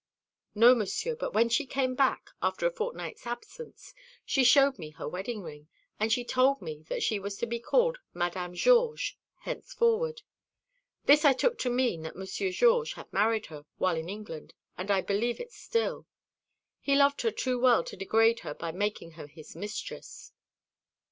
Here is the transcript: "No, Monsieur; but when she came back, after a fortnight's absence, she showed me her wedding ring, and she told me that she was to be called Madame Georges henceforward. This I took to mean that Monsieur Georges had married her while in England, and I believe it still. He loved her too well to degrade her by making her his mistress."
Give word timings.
"No, 0.55 0.73
Monsieur; 0.73 1.15
but 1.15 1.31
when 1.35 1.47
she 1.47 1.67
came 1.67 1.93
back, 1.93 2.31
after 2.41 2.65
a 2.65 2.71
fortnight's 2.71 3.27
absence, 3.27 3.93
she 4.25 4.43
showed 4.43 4.79
me 4.79 4.89
her 4.89 5.07
wedding 5.07 5.43
ring, 5.43 5.67
and 5.99 6.11
she 6.11 6.25
told 6.25 6.59
me 6.59 6.81
that 6.89 7.03
she 7.03 7.19
was 7.19 7.37
to 7.37 7.45
be 7.45 7.59
called 7.59 7.99
Madame 8.11 8.55
Georges 8.55 9.13
henceforward. 9.41 10.23
This 11.05 11.23
I 11.23 11.33
took 11.33 11.59
to 11.59 11.69
mean 11.69 12.01
that 12.01 12.15
Monsieur 12.15 12.49
Georges 12.49 12.95
had 12.95 13.13
married 13.13 13.45
her 13.45 13.63
while 13.77 13.95
in 13.95 14.09
England, 14.09 14.55
and 14.75 14.89
I 14.89 15.01
believe 15.01 15.39
it 15.39 15.51
still. 15.51 16.07
He 16.79 16.95
loved 16.95 17.21
her 17.21 17.29
too 17.29 17.59
well 17.59 17.83
to 17.83 17.95
degrade 17.95 18.39
her 18.39 18.55
by 18.55 18.71
making 18.71 19.11
her 19.11 19.27
his 19.27 19.55
mistress." 19.55 20.31